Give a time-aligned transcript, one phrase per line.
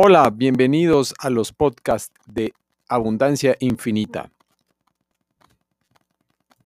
[0.00, 2.52] Hola, bienvenidos a los podcasts de
[2.88, 4.30] Abundancia Infinita.